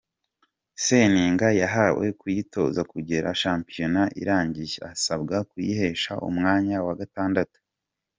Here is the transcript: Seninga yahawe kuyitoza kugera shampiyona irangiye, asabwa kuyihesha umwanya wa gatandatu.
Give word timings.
Seninga 0.85 1.47
yahawe 1.61 2.05
kuyitoza 2.19 2.81
kugera 2.91 3.27
shampiyona 3.41 4.01
irangiye, 4.21 4.77
asabwa 4.91 5.35
kuyihesha 5.49 6.13
umwanya 6.29 6.77
wa 6.87 6.95
gatandatu. 7.01 7.59